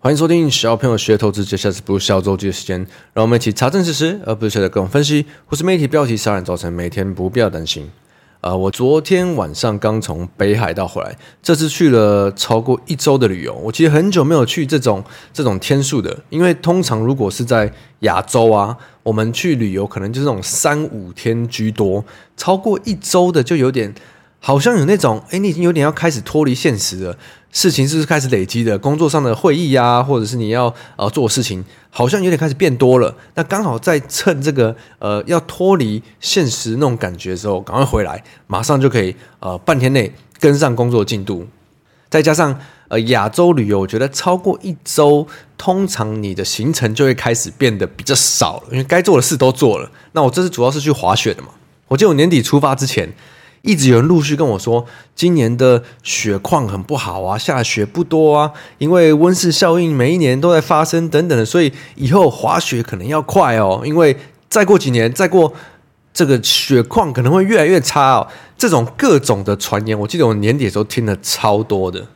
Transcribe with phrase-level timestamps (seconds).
[0.00, 7.90] 欢迎收听小朋友学投资，接下来是不小周记的时间，让我们一起查证事实，而不是随各种分析或是媒体标题杀人，造成每天不必要担心。
[8.40, 13.52] 啊、我昨天晚上刚从北海道回来，这次去了超过一周的旅游。
[13.54, 22.04] 我其实很久没有去这种这种天数的，因为通常如果是在亚洲啊，我们去旅游可能就是这种三五天居多，
[22.36, 23.92] 超过一周的就有点。
[24.40, 27.18] 好像有那种，哎，你已经有点要开始脱离现实了，
[27.50, 28.78] 事情是不是开始累积的？
[28.78, 33.14] 工作上的会议呀、啊，或者是你要呃做事情，好像有点开始变多了。
[33.34, 41.46] 那刚好在趁这个呃要脱离现实那种感觉的时候，赶快回来，马上就可以呃半天内跟上工作进度。
[42.08, 45.26] 再加上呃亚洲旅游，我觉得超过一周，
[45.58, 49.90] 通常你的行程就会开始变得比较少了，因为该做的事都做了。
[50.12, 51.48] 那我这次主要是去滑雪的嘛，
[51.88, 53.12] 我记得我年底出发之前。
[53.62, 64.16] 一直有人陆续跟我说，今年的雪况很不好啊，下雪不多啊，因为温室效应每一年都在发生等等的，所以以后滑雪可能要快哦，因为
[64.48, 65.52] 再过几年，再过
[66.14, 68.26] 这个雪况可能会越来越差哦。
[68.56, 72.06] 这种各种的传言，我记得我年底的时候听了超多的。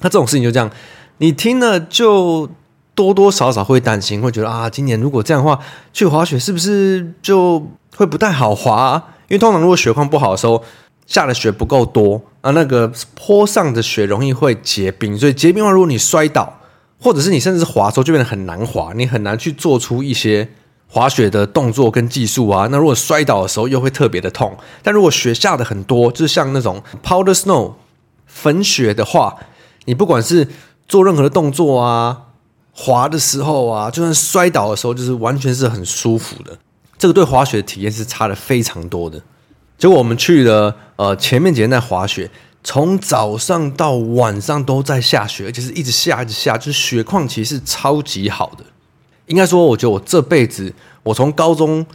[0.00, 0.70] 那这种事情就这样，
[1.18, 2.48] 你听了就
[2.94, 5.60] 多多少少会担心，会觉得啊，今年如果这样的话，
[5.92, 7.64] 去滑雪是不是就
[7.96, 9.04] 会不太好滑啊？
[9.28, 10.62] 因为通常如果雪况不好的时候，
[11.06, 16.60] 下的雪不够多啊，那个坡上的雪容易会结冰，所以结冰的话，如果你摔倒，
[17.00, 20.48] 或者是你甚至是滑的时候，就变得很难滑，你很难去做出一些
[20.88, 22.68] 滑雪的动作跟技术啊。
[22.70, 24.56] 那如果摔倒的时候又会特别的痛。
[24.82, 27.72] 但如果雪下的很多，就是像那种 powder snow
[28.26, 29.36] 粉雪的话，
[29.84, 30.48] 你不管是
[30.86, 32.22] 做任何的动作啊，
[32.72, 36.58] 滑的时候啊，就算摔倒的时候，就是完全是很舒服的。
[36.98, 39.22] 这个对滑雪的体验是差的非常多的。
[39.78, 42.28] 结果我们去了，呃，前面几天在滑雪，
[42.64, 48.64] 从早上到晚上都在下雪，而且是一直下一直下，就是雪况其实是超级好的。
[49.26, 51.86] 应该说，我觉得我这辈子，我从高中、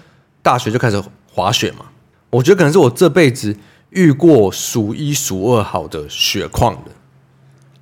[0.42, 1.88] 大学就开始滑雪嘛，
[2.30, 3.58] 我觉得可能是我这辈子
[3.90, 6.92] 遇过数一数二好的雪况的，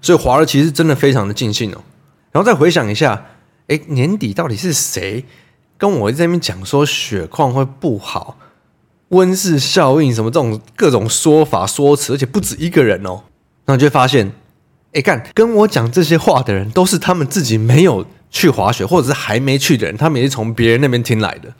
[0.02, 1.84] 所以滑了其实真的非常的尽兴哦。
[2.32, 3.28] 然后再回想一下，
[3.68, 5.26] 哎，年底到底是谁？
[5.82, 8.38] 跟我在那边讲说雪况会不好，
[9.10, 13.24] 温室效应什么这种各种说法说辞，而且不止一个人哦。
[13.66, 14.32] 那你就发现，
[14.94, 21.52] 哎，干跟我讲这些话的人，都是他们自己没有去滑雪，或者是还没去的人，他们也是从别人那边听来的。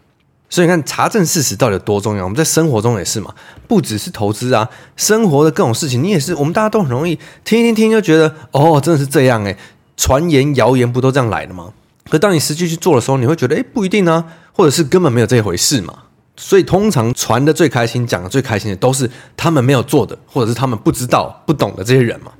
[0.52, 2.24] 所以你看，查证事实到底有多重要？
[2.24, 3.34] 我们在生活中也是嘛，
[3.68, 6.36] 不只是投资啊，生活的各种事情，你也是。
[6.36, 9.58] 我们大家都很容易听一听，听就觉得哦，真的是这样哎，
[9.98, 11.74] 传言谣言不都这样来的吗？
[12.12, 15.98] 可当你实际去做的时候，你会觉得，哎，不一定呢，或者是根本没有这一回事嘛。
[16.36, 22.34] 所以通常传的最开心、讲的最开心的，都是他们没有做的，或者是他们不知道、不懂的这些人嘛。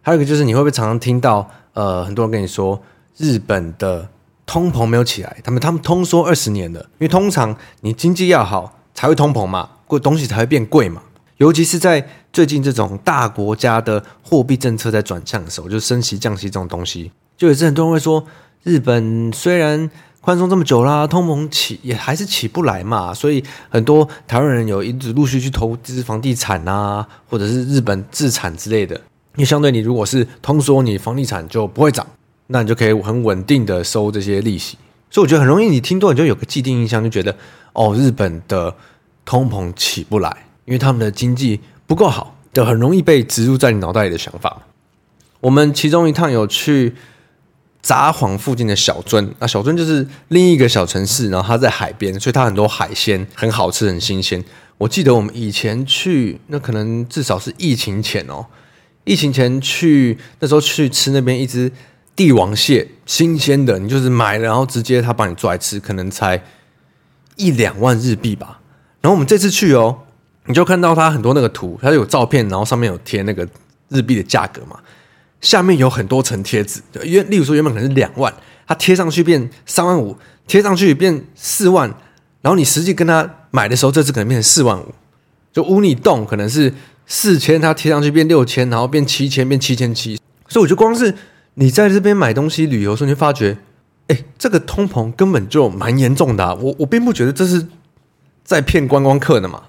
[0.00, 2.80] 还有一个就是，你会不会常常听到，呃，很多人跟你说，
[3.18, 4.08] 日本的
[4.46, 11.02] 通膨没有起来，他们他们通缩二十年了，因为通常你经济要好才会通膨嘛，贵东西才会变贵嘛。
[11.36, 18.24] 尤其是在最近这种大国家的货币政策在转向的时候，就升息、降息这种东西，就也是很多人会说。
[18.64, 19.90] 日本虽然
[20.22, 28.96] 宽松这么久啦，通膨起也还是起不来嘛，所以很多台湾人有一直陆续去投资房地产啊，或者是日本自产之类的。
[29.36, 32.06] 因为相对你如果是通缩，你房地产就不会涨，
[32.46, 34.78] 那你就可以很稳定的收这些利息。
[35.10, 37.36] 所以我觉得很容易，你听多你就有个既定印象，就觉得
[37.74, 38.74] 哦，日本的
[39.26, 40.34] 通膨起不来，
[40.64, 44.62] 因为他们的经济不够好，就很容易被植入在你脑袋里的想法。
[45.40, 46.94] 我们其中一趟有去。
[47.84, 54.42] 札幌附近的小樽，那小樽就是另一个小城市，然后它在海边，所以它很多海鲜很好吃，很新鲜。
[54.78, 58.46] 我记得我们以前去，那可能至少是疫情前哦，
[59.04, 61.70] 疫情前去那时候去吃那边一只
[62.16, 66.42] 帝王蟹，新鲜的，你就是买了，然后直接他帮你做来吃，可能才
[67.36, 68.60] 一两万日币吧。
[69.02, 69.98] 然后我们这次去哦，
[70.46, 73.46] 你就看到它很多那个图，它有照片，然后上面有贴那个
[73.90, 74.80] 日币的价格嘛。
[75.44, 78.32] 下面有很多层贴纸，原例如说原本可能是两万，
[78.66, 81.86] 它贴上去变三万五，贴上去变四万，
[82.40, 84.94] 然后你实际跟他买的时候，这次可能变成四万五，
[85.52, 86.72] 就屋你动可能是
[87.06, 90.18] 四千，它贴上去变六千，然后变七千，变七千七，
[90.48, 91.14] 所以我就光是
[91.54, 93.58] 你在这边买东西旅游的时候，你就发觉，
[94.08, 97.66] 哎，这个通膨根本就蛮严重的，我我并不觉得这是
[98.42, 99.64] 在骗观光客的嘛。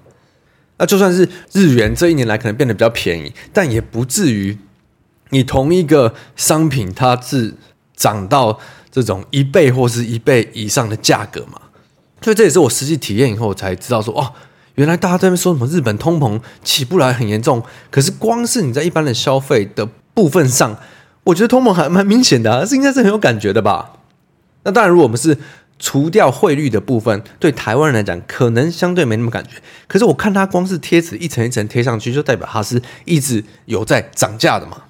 [0.78, 4.56] 那就算是日元这一年来可能变得比较便宜，但也不至于
[5.30, 7.54] 你同一个商品它是
[7.94, 8.58] 涨到
[8.90, 11.60] 这种一倍或是一倍以上的价格嘛。
[12.22, 14.32] 所以这也是我实际体验以后才知道说，哦，
[14.76, 20.76] 原来大家在那边说什么日本通膨起不来很严重，可是光是你在一般的消费的部分上，
[21.24, 23.92] 我觉得通膨还蛮明显的啊，是应该是很有感觉的吧。
[24.64, 25.36] 那当然，如果我们是
[25.78, 29.50] 除掉汇率的部分，对台湾人来讲，可能相对没那么感觉。
[29.86, 34.82] 可是我看它光是贴纸一层一层贴上去，就代表它是一直有在涨价的嘛。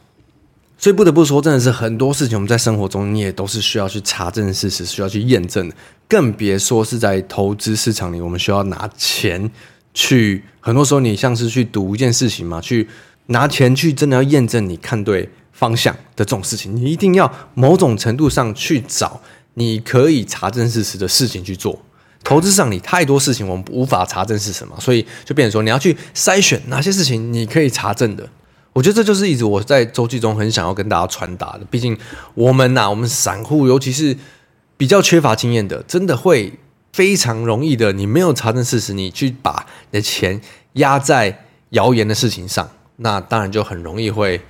[0.79, 5.75] 所以不得不说，真的是很多事情我们在生活中你也都是需要去查证事实，需要去验证的。
[6.09, 9.51] 更别说是在投资市场里，我们需要拿钱
[9.95, 10.45] 去。
[10.61, 12.87] 很多时候，你像是去赌一件事情嘛，去
[13.27, 19.21] 拿钱去真的要验证你看对方向的这种事情，你一定要某种程度上去找。
[19.59, 21.81] 你可以查证事实的事情去做，
[22.23, 28.29] 投资上你太多事情我们无法查证是什么，所以就变成说你要去筛选哪些事情你可以查证的。
[28.77, 31.61] 我觉得这就是一直我在周记中很想要跟大家传达的。
[31.71, 31.97] 毕竟
[32.35, 34.15] 我们呐、啊，我们散户尤其是
[34.77, 36.53] 比较缺乏经验的，真的会
[36.93, 37.95] 非常容易的。
[37.95, 40.39] 你没有查证事实，你去把你的钱
[40.75, 44.43] 压在谣言的事情上，那当然就很容易会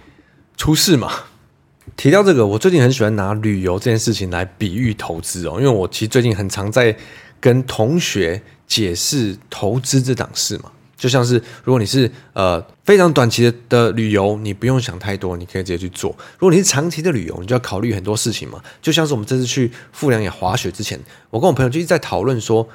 [0.56, 1.12] 出事嘛。
[1.96, 6.96] 提到这个，我最近很喜欢拿旅游这件事情来比喻投资哦，因为我其实最近很常在
[7.38, 10.72] 跟同学解释投资这档事嘛。
[10.96, 18.60] 就像是如果你是呃非常短期的的旅游，你不用想太多，你可以直接去做；如果你是长期的旅游，你就要考虑很多事情嘛。
[18.80, 20.98] 就像是我们这次去富良野滑雪之前，
[21.30, 22.66] 我跟我朋友就一直在讨论说，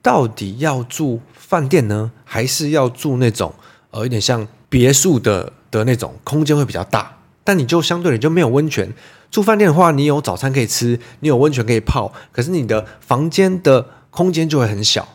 [0.00, 3.54] 到底要住饭店呢，还是要住那种
[3.90, 7.18] 呃有点像别墅的的那种，空间会比较大。
[7.44, 8.92] 但你就相对你就没有温泉，
[9.30, 15.06] 住饭店的话，你有早餐可以吃，你有温泉可以泡，可是你的房间的空间就会很小。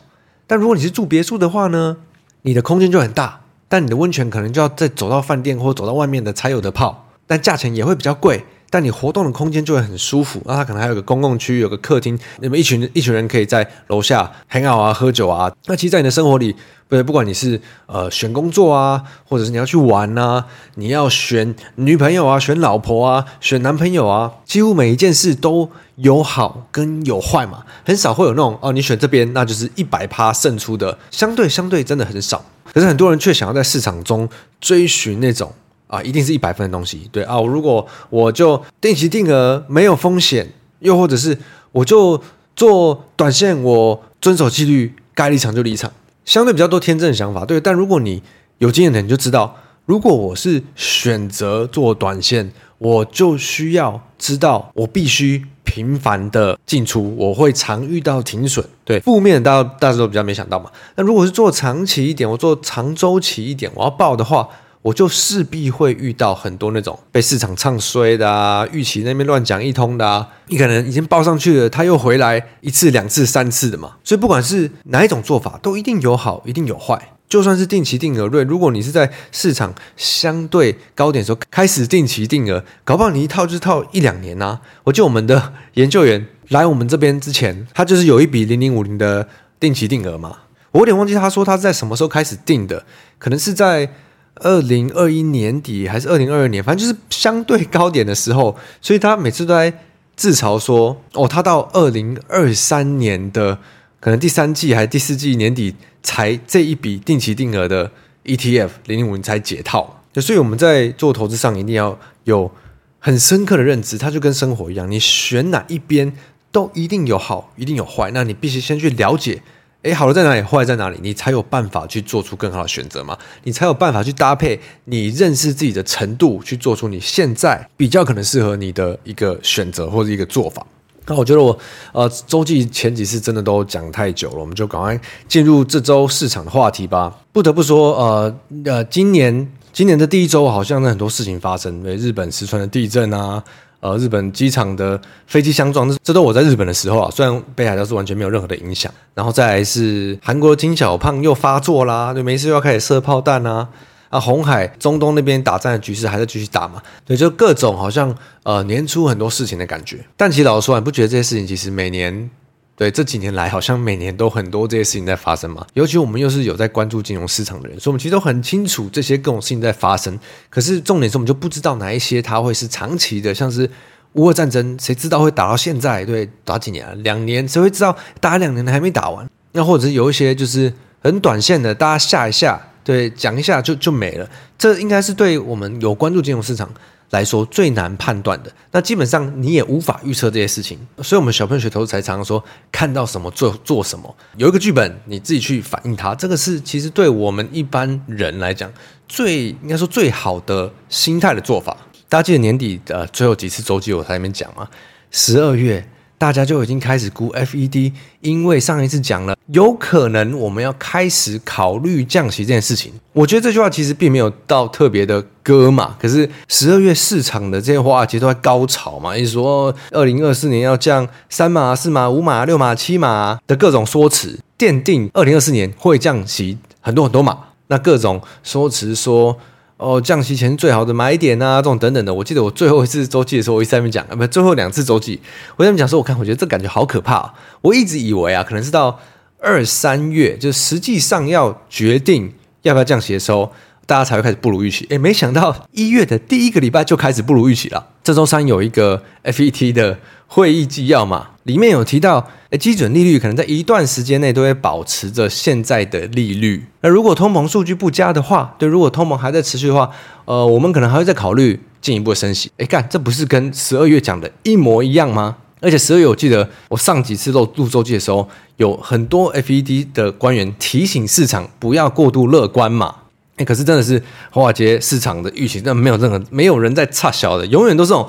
[0.46, 1.98] 但如果你是住别墅的话呢，
[2.42, 8.44] 你的空间就很大，但你的温泉可能就要再走到饭店或走到外面的才有的泡，但价钱也会比较贵。
[8.72, 15.52] 但你活动的空间就会很舒服，那它可能还有个公共区域，有个客厅，你们一群一群人可以在楼下 hang out 啊，喝酒啊。
[15.66, 16.54] 那其实，在你的生活里，
[16.88, 20.46] 不对，不管你是呃选工作啊，或者是你要去玩啊，
[20.76, 32.42] 你要选女朋友啊，选老婆啊，选男朋友啊，几乎每一件事都有好跟有坏嘛，很少会有那种哦，你选这边那就是一百趴胜出的，相对相对真的很少。
[32.72, 34.26] 可是很多人却想要在市场中
[34.58, 35.52] 追寻那种。
[35.92, 37.38] 啊，一定是一百分的东西，对啊。
[37.42, 41.36] 如果我就定期定额没有风险，又或者是
[41.70, 42.18] 我就
[42.56, 45.92] 做短线，我遵守纪律，该离场就离场，
[46.24, 47.60] 相对比较多天真的想法，对。
[47.60, 48.22] 但如果你
[48.56, 49.54] 有经验的，你就知道，
[49.84, 58.98] 如果我是选择做短线，我就需要知道，我必须频繁的进出，我会常遇到停损，对。
[59.00, 60.70] 负面的大家大家都比较没想到嘛。
[60.96, 64.48] 那如果是做长期一点，我做长周期一点，我要报的话。
[64.82, 73.92] 我就势必会遇到很多那种被市场唱衰的啊，预期那边乱讲一通的啊，你可能已经报上去了，他又回来一次、两次、三次的嘛。
[74.02, 77.10] 所以不管是哪一种做法，都一定有好，一定有坏。
[77.28, 84.60] 就算是定期定额论，如果你是在市场相对高点时候开始定期定额，搞不好你一套就是套一两年啊。
[84.82, 89.28] 我记得我们的研究员来我们这边之前，他就是有一笔零零五零的
[89.60, 90.38] 定期定额嘛。
[90.72, 92.84] 我有点忘记他说他在什么时候开始定的，
[93.20, 93.88] 可能是在。
[94.36, 99.72] 二零二一年底还是二零二二年，反正就是相对高点的时候，所以他每次都在
[100.16, 103.58] 自嘲说：“哦，他到二零二三年的
[104.00, 107.90] 可能第三季还是第四季年底才这一笔定期定额的
[108.24, 112.50] ETF 零零五才解套。”所以我们在做投资上一定要有
[112.98, 116.12] 很深刻的认知，它就跟生活一样，你选哪一边
[116.50, 119.42] 都一定有好，一定有坏，那你必须先去了解。
[119.82, 123.18] 诶，好的在哪里，坏在哪里，你才有办法去做出更好的选择嘛？
[123.42, 130.64] 你才有办法去搭配你认识自己的程度，去做出你现在比较可能适合你的一个选择或者一个做法。
[131.06, 131.58] 那我觉得我
[131.92, 137.18] 呃周记前几次真的都讲太久了，我们就赶快进入这周市场的话题吧。
[137.32, 138.36] 不得不说，呃
[138.66, 143.42] 呃，今年今年的第一周好像很多事情发生，日本石川的地震啊。
[143.82, 148.92] 呃，日本机场的飞机相撞，这这都我在日本的时候啊，虽然北海道是完全没有任何的影响。
[149.12, 153.68] 然后再来是韩国金小胖又发作啦，就没事又要开始射炮弹啊。
[154.08, 156.80] 啊，红海、中东那边打战的局势还在继续打嘛？
[157.04, 160.04] 对，就各种好像呃年初很多事情的感觉。
[160.16, 162.30] 但其实老实说，你不觉得这些事情其实每年？
[162.74, 165.64] 对，这几年来，好像每年都很多这些事情在发生嘛。
[165.74, 170.18] 尤其我们又是有在关注金融市场的人，所以我们其实都很清楚这些各种事情在发生。
[170.48, 173.70] 可是重点是我们就不知道哪一些它会是长期的，像是
[174.14, 176.04] 乌俄战争，谁知道会打到现在？
[176.04, 176.92] 对，打几年啊？
[176.98, 177.46] 两年？
[177.46, 179.28] 谁会知道打两年了还没打完？
[179.52, 184.28] 那或者是有一些就是很短线的，大家下一下，对，讲一下就就没了。
[184.58, 186.72] 这应该是对我们有关注金融市场
[187.12, 198.72] 来说最难判断的，那基本上你也无法预测这些事情，所以我们小朋友学投资才常常说看到什么做做什么，有一个剧本你自己去反映它，这个是其实对我们一般人来讲
[199.06, 201.76] 最应该说最好的心态的做法。
[202.08, 204.68] 大家记得年底的最后几次周记我在那边讲吗？
[205.10, 205.86] 十二月。
[206.22, 212.92] 大家就已经开始估 FED，因为上一次讲了，有可能我们要开始考虑降息这件事情。
[213.12, 227.36] 我觉得这句话其实并没有到特别的鸽嘛，可是十二月市场的这些话其实都在高潮嘛，意思说二零二四年要降三码、四码、五码、六码、七码的各种说辞，奠定二零二四年会降息很多很多码，
[227.66, 229.36] 那各种说辞说。
[229.82, 232.14] 哦，降息前最好的买点啊，这种等等的。
[232.14, 235.20] 我记得我最后一次周记的时候，我一直在那边讲啊，不，最后两次周记，
[235.56, 237.34] 我在那边讲说，我看，我觉得这感觉好可怕。
[237.60, 239.00] 我一直以为啊，可能是到
[239.38, 243.52] 二三月，就实际上要决定要不要降息的时候，
[243.84, 244.86] 大家才会开始不如预期。
[244.90, 247.88] 诶，没想到一月的第一个礼拜就开始不如预期了。
[248.04, 249.98] 这周三有一个 FET 的
[250.34, 251.28] 会议纪要嘛。
[251.42, 256.64] 里面有提到，诶，基准利率可能在一段时间内都会保持着现在的利率。
[256.80, 259.90] 那如果通膨数据不佳的话，对，如果通膨还在持续的话，
[260.24, 262.50] 呃，我们可能还会再考虑进一步的升息。
[262.56, 265.36] 诶，干，这不是跟十二月讲的一模一样吗？
[265.60, 272.94] 而且十二月我记得我上几次录录周记的时候，有很多 FED 的官员提醒市场不要过度乐观嘛。
[273.36, 278.08] 诶，可是真的是华尔街市场的预期，那没有任何没有人在差小的，永远都是这种。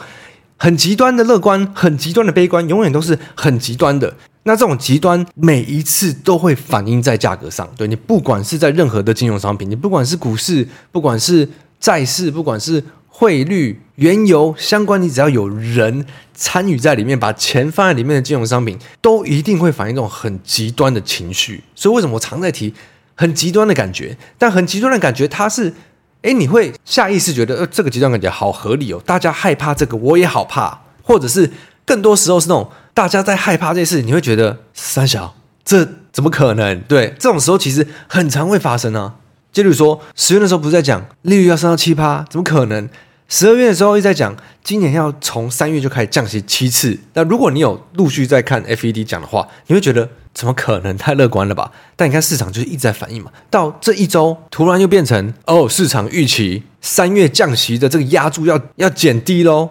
[0.64, 4.16] 很极端的乐观，很极端的悲观，永远都是很极端的。
[4.44, 7.70] 那这种极端每一次都会反映在价格上。
[7.76, 11.50] 对，你不管是在任何的金融商品，你不管是股市，不管是
[11.82, 21.62] 债市，不管是汇率、原油相关，你只要有人参与在里面，把钱放在里面的金融商品，都一定会反映这种很极端的情绪。
[21.76, 22.74] 所以为什么我常在提
[23.16, 24.18] 很极端的感觉？
[24.38, 25.74] 但很极端的感觉，它是。
[26.24, 29.02] 哎，你会下意识觉得，呃，这个极端感觉好合理哦。
[29.06, 30.82] 大家害怕这个，我也好怕。
[31.04, 31.52] 或者是
[31.86, 36.80] 更多时候是那种大家在害怕这事，你会觉得三小，这怎么可能？
[36.88, 39.16] 对，这种时候其实很常会发生啊。
[39.52, 42.88] 就比如说十月的时候不是在讲利率要升到七趴，怎么可能？
[43.28, 46.98] 十二月的时候一直在讲今年要从三月就开始降息七次。
[47.14, 50.10] 那如果你有陆续在看 FED 讲的话，你会觉得。
[50.34, 50.98] 怎么可能？
[50.98, 51.72] 太乐观了吧？
[51.96, 53.32] 但你看市场就是一直在反应嘛。
[53.50, 59.70] 到这一周，突然又变成哦，市场预期三月降息的这个压注要要减低喽。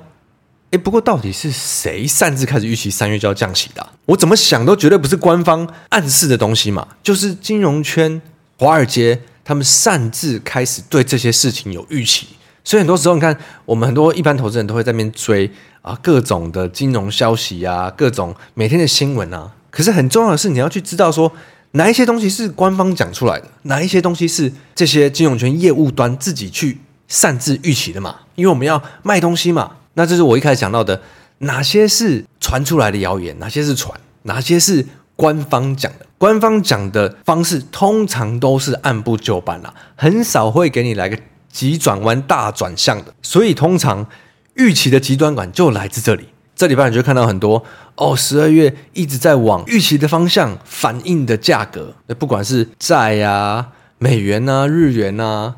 [0.71, 3.87] 诶，不过到底是谁擅自开始预期三月就要降息的？
[4.07, 6.87] 我怎么想都绝对不是官方暗示的东西嘛。
[7.03, 8.23] 就是金融圈、
[8.59, 12.29] 华尔街他们擅自开始对这些事情有预期。
[12.65, 15.51] 所以很多时候，你看我们很多一般投资人都会在那边追
[15.83, 19.51] 啊，各种的金融消息啊，各种每天的新闻啊。
[19.73, 21.33] 可是很重要的是，你要去知道说
[21.73, 28.15] 哪一些东西是官方讲出来的，哪一些东西是这些金融圈业务端自己去擅自预期的嘛？
[28.35, 29.73] 因为我们要卖东西嘛。
[29.95, 31.01] 那这是我一开始讲到的，
[31.39, 34.87] 哪些是传出来的谣言，哪些是传，哪些是
[35.17, 36.07] 官方讲的。
[36.19, 41.19] 官方讲的方式通常都是按部就班啦，很少会给你来个
[41.51, 43.13] 急转弯、大转向的。
[43.23, 44.07] 所以通常
[44.55, 46.29] 预期的极端感就来自这里。
[46.55, 47.65] 这礼拜你就看到很多
[47.97, 53.69] 哦，十二月一直在往预期的方向反映的价格，那不管是债啊、
[53.99, 55.57] 美元啊、日元啊，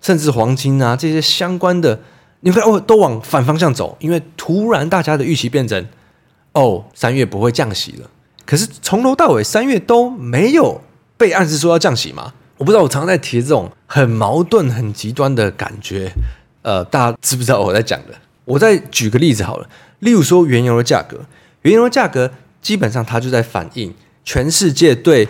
[0.00, 2.00] 甚至黄金啊这些相关的，
[2.40, 5.86] 你看哦，都往反方向走，因为突然大家的预期变成
[6.52, 8.10] 哦，三月不会降息了。
[8.44, 10.80] 可是从头到尾三月都没有
[11.16, 12.32] 被暗示说要降息嘛？
[12.56, 16.12] 我不知道，我常常在提这种很矛盾、很极端的感觉，
[16.62, 18.14] 呃，大家知不知道我在讲的？
[18.44, 19.68] 我再举个例子好了。
[20.02, 21.24] 例如说，原油的价格，
[21.62, 22.28] 原油的价格
[22.60, 23.94] 基本上它就在反映
[24.24, 25.28] 全世界对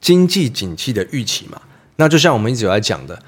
[0.00, 1.60] 经济景气的预期嘛。
[1.96, 3.20] 那就像我们一直有在讲的，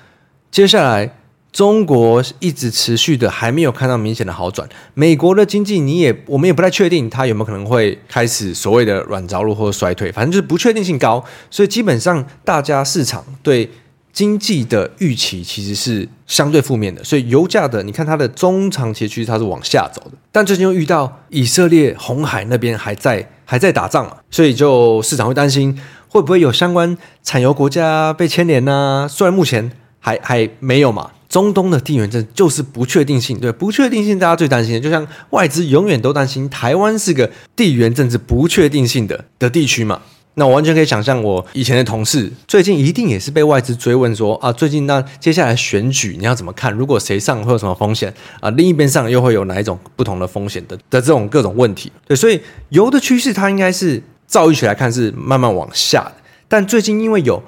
[0.53, 1.17] 接下来
[1.53, 13.69] 中国一直持续的还没有看到明显的好转，美国的经济你也我们也不太确定它有没有可能会开始所谓的软着陆或者衰退，反正就是不确定性高，所以基本上大家市场对。
[14.15, 20.13] 经济的预期其实是相对负面的，所以油价的你看它的中长期趋势它是往下走的。
[20.33, 25.79] 但最近又遇到以色列红海那边还在还在打仗嘛，所以就市场会担心
[26.09, 29.09] 会不会有相关产油国家被牵连呢？
[29.11, 31.11] 虽然目前还还没有嘛。
[31.27, 40.01] 中东的地缘政治就是不确定性，对，不确定性大家最担心的，就像外资永远都担心台湾是个地缘政治不确定性的的地区嘛。
[40.37, 46.73] 那我完全可以想象，我以前的同事最近一定也是被外资追问说啊，最近那接下来选举你要怎么看？
[46.73, 48.51] 如果谁上会有什么风险啊？
[48.51, 51.93] 另一边上又会有哪一种不同的风险的的这种各种问题？
[52.09, 56.15] 对，所以油的趋势它应该是照预期来看是慢慢往下的，
[56.49, 57.41] 但最近因为有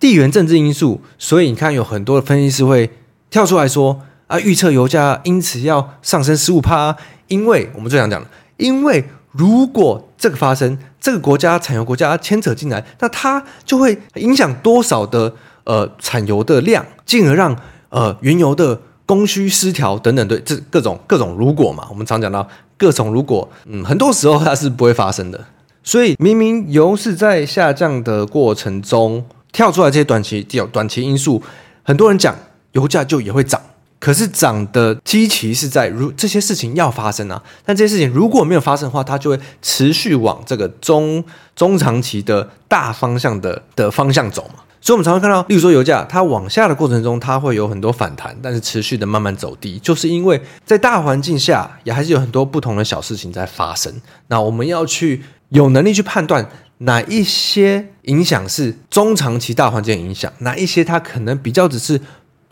[0.00, 2.90] 地缘政治因素，所以你看有很多的分析师会
[3.30, 6.96] 跳出来说啊，预测油价因此要上升十五趴，
[7.28, 9.04] 因为我们最想讲的，因为。
[9.32, 15.32] 如果这个发生，这个国家产油国家牵扯进来，那它就会影响多少的
[15.64, 17.56] 呃产油的量，进而让
[17.88, 22.46] 呃原油的供需失调等等，对，这各种各种如果嘛，我们常讲到
[22.76, 25.42] 各种如果，嗯，很多时候它是不会发生的。
[25.82, 31.42] 所以明明油是在下降的过程中跳出来这些短期短期因素，
[31.82, 32.36] 很多人讲
[32.72, 33.60] 油价就也会涨。
[34.02, 41.22] 可是涨的基期是在如这些事情要发生啊，但这些事情如果没有发生的话，它就会持续往这个中
[41.54, 44.64] 中长期的大方向的的方向走嘛。
[44.80, 53.94] 所以，我们常常看到，例如说油价它往下的过程中，它会有很多反弹，但是持续的慢慢走低，就是因为在大环境下也还是有很多不同的小事情在发生。
[54.26, 62.00] 那我们要去有能力去判断哪一些影响是中长期大环境影响，哪一些它可能比较只是。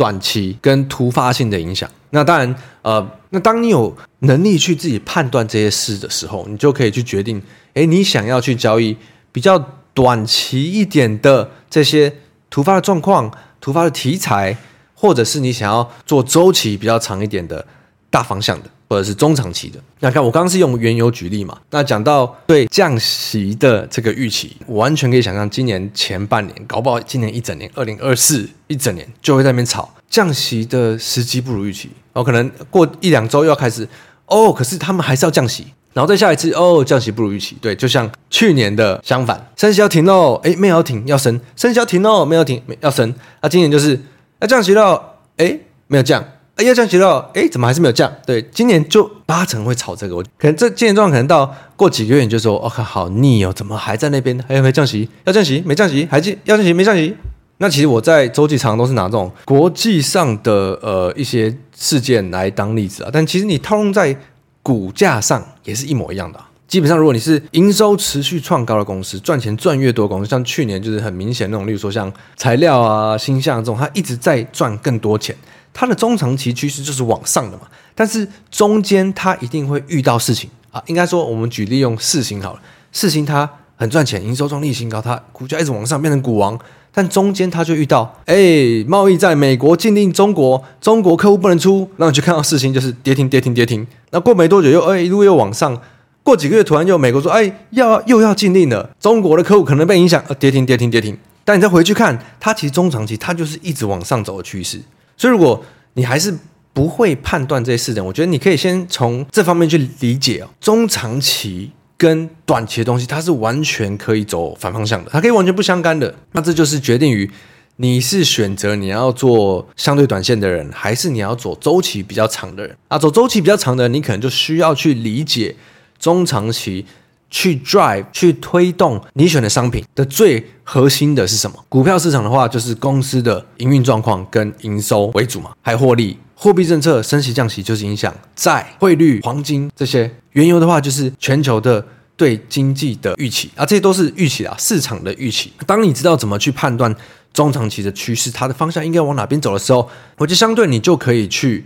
[0.00, 7.42] 短期跟突发性的影响，那当然，呃，那当你有能力去自己判断这些事的时候，你就可以去决定，
[7.74, 8.96] 诶，你想要去交易
[9.30, 12.10] 比较短期一点的这些
[12.48, 13.30] 突发的状况、
[13.60, 14.56] 突发的题材，
[14.94, 17.66] 或者是你想要做周期比较长一点的
[18.08, 18.70] 大方向的。
[18.90, 21.56] 或者是中长期的，那看我刚刚是用原油举例嘛？
[21.70, 31.88] 那讲到对降息的这个预期，我完全可以想象，今年前半年，搞不好今年一整年，二零二四一整年就会在那边吵降息的时机不如预期。
[32.12, 33.88] 然哦，可能过一两周又要开始
[34.26, 37.56] 哦，可是他们还是要降息，然后再下一次哦，降息不如预期。
[37.60, 43.14] 对，就像去年的相反，升息要停喽，哎，没有要停，要升，升息要停喽，没有停，要升。
[43.40, 44.00] 那今年就是
[44.40, 45.00] 要降息喽，
[45.36, 46.24] 哎，没有降。
[46.62, 48.12] 要降息了，哎，怎么还是没有降？
[48.26, 50.16] 对，今年就八成会炒这个。
[50.16, 54.38] 我可能这今年状况可能到过几个月你就说，我、哦、靠，好腻哦，怎么还在那边？
[54.48, 55.08] 还有没降息？
[55.24, 55.62] 要降息？
[55.64, 56.06] 没降息？
[56.10, 56.34] 还降？
[56.44, 56.72] 要降息？
[56.72, 57.16] 没降息？
[57.58, 63.10] 那其实我在周记常常都是拿这种国际上的呃一些事件来当例子啊。
[63.12, 64.16] 但其实你套用在
[64.62, 75.36] 股价上也是一模一样的、基本上，如果你是营收持续创高的公司，赚钱赚越多公司，像去年就是很明显那种，例如说像材料啊、星象这种，它一直在赚更多钱。
[75.72, 77.62] 它的中长期趋势就是往上的嘛，
[77.94, 80.82] 但是中间它一定会遇到事情啊。
[80.86, 82.60] 应该说，我们举例用四星好了，
[82.92, 86.58] 四星它很赚钱，营收创历新高，它股价一直往上变成股王。
[86.92, 93.86] 但中间它就遇到，哎，贸易在美国禁令中国，中国客户不能出，然后你就看到四星就是跌停跌停跌停。
[94.10, 95.80] 那过没多久又哎一路又往上，
[96.24, 101.16] 过几个月突然又美国说，哎要又要禁令了，中国的客户可能被影响，呃跌停跌停跌停。
[101.44, 104.80] 但你再回去看，它其实中长期它就是一直往上走的趋势。
[105.20, 106.34] 所以，如果你还是
[106.72, 110.48] 不会判断这些事情，我觉得你可以先从这方面去理解哦。
[110.58, 116.14] 中长期跟短期的东西，它是完全可以走反方向的，它可以完全不相干的。
[116.32, 117.30] 那这就是决定于
[117.76, 122.98] 你是选择你要做相对短线的人，还是你要走周期比较长的人啊？
[122.98, 125.54] 走周期比较长的人，你可能就需要去理解
[125.98, 126.86] 中长期。
[127.30, 131.56] 去 drive 去推动你选的商品的最核心的是什么？
[131.68, 136.18] 股票市场的话，就是公司的营运状况跟营收为主嘛，还获利。
[136.34, 140.10] 货币政策升息降息就是影响债、汇率、黄金这些。
[140.32, 141.84] 原油的话，就是全球的
[142.16, 145.52] 对经济的预期啊，这些都是预期啊，市场的预期。
[145.66, 146.94] 当你知道怎么去判断
[147.32, 149.88] 中长期的趋势，它的方向应该往哪边走的时候，
[150.18, 151.64] 我就相对你就可以去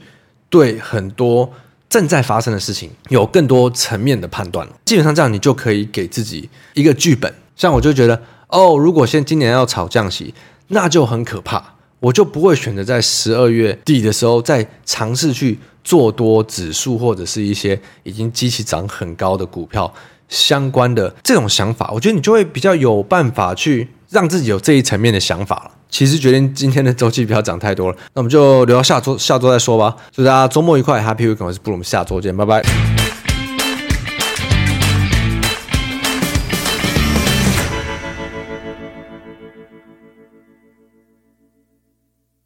[0.50, 1.50] 对很多。
[1.88, 7.32] 正在发生的事情有更多层面的判断，基本上这样你就可以给自己一个剧本。
[7.56, 10.34] 像我就觉得，哦，如果现今年要炒降息，
[10.68, 11.62] 那就很可怕，
[12.00, 19.92] 我就不会选择在十二月底的时候再尝试去做多指数或者是一些已经基期涨很高的股票
[20.28, 21.90] 相关的这种想法。
[21.94, 25.70] 我觉得你就会比较有办法去让自己有这一层面的想法了。
[25.88, 29.94] 其实决定今天的周期不要讲太多了，那我们就留到下周下周再说吧。
[30.10, 31.44] 祝大家周末愉快，Happy Weekend！
[31.44, 33.03] 我是布鲁，我们下周见，拜拜。